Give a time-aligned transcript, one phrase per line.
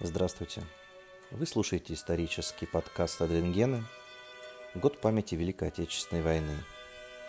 [0.00, 0.62] Здравствуйте.
[1.30, 3.82] Вы слушаете исторический подкаст Адренгена
[4.74, 6.54] «Год памяти Великой Отечественной войны.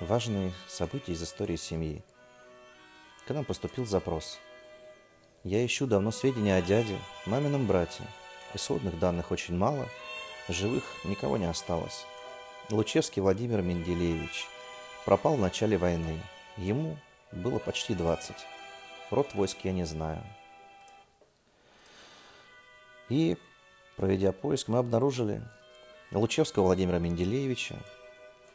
[0.01, 2.03] Важные события из истории семьи».
[3.25, 4.37] К нам поступил запрос.
[5.45, 8.03] Я ищу давно сведения о дяде, мамином брате.
[8.53, 9.87] Исходных данных очень мало,
[10.49, 12.05] живых никого не осталось.
[12.69, 14.45] Лучевский Владимир Менделеевич
[15.05, 16.19] пропал в начале войны.
[16.57, 16.97] Ему
[17.31, 18.35] было почти 20.
[19.11, 20.21] Род войск я не знаю.
[23.09, 23.37] И,
[23.95, 25.41] проведя поиск, мы обнаружили
[26.11, 27.75] Лучевского Владимира Менделеевича,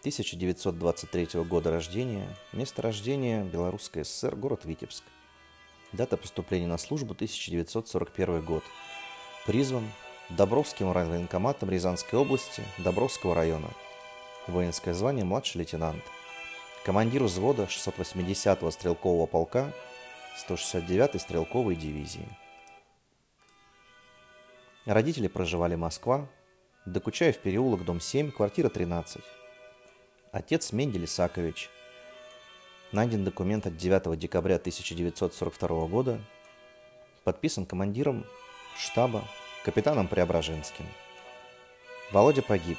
[0.01, 5.05] 1923 года рождения, место рождения Белорусская ССР, город Витебск.
[5.93, 8.65] Дата поступления на службу 1941 год.
[9.47, 9.89] Призван
[10.29, 13.69] Добровским военкоматом Рязанской области, Добровского района.
[14.49, 16.03] Воинское звание младший лейтенант.
[16.85, 19.73] Командир взвода 680-го стрелкового полка
[20.49, 22.27] 169-й стрелковой дивизии.
[24.85, 26.27] Родители проживали Москва,
[26.87, 29.23] Докучаев переулок, дом 7, квартира 13.
[30.33, 31.71] Отец Мендель Исакович.
[32.91, 36.21] Найден документ от 9 декабря 1942 года,
[37.23, 38.27] подписан командиром
[38.77, 39.23] штаба
[39.65, 40.85] капитаном Преображенским.
[42.11, 42.79] Володя погиб.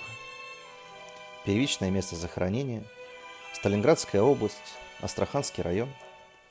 [1.46, 2.84] Первичное место захоронения–
[3.54, 4.58] Сталинградская область,
[5.00, 5.90] Астраханский район,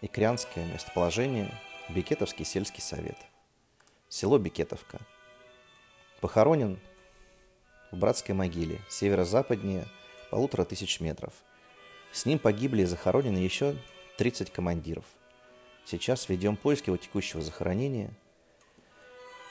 [0.01, 1.53] Икрянское местоположение,
[1.91, 3.19] Бекетовский сельский совет.
[4.09, 4.99] Село Бекетовка–
[6.23, 6.79] Похоронен
[7.91, 9.85] в братской могиле, северо-западнее
[10.31, 11.35] полутора тысяч метров.
[12.13, 13.75] С ним погибли и захоронены еще
[14.19, 15.05] 30 командиров.
[15.85, 18.13] Сейчас ведем поиски его текущего захоронения,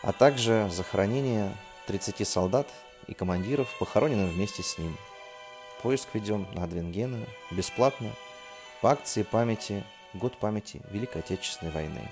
[0.02, 1.54] а также захоронение
[1.88, 2.70] 30 солдат
[3.06, 4.96] и командиров, похороненных вместе с ним.
[5.84, 7.20] Поиск ведем на Адвенгена
[7.52, 8.12] бесплатно
[8.82, 12.10] по акции памяти «Год памяти Великой Отечественной войны».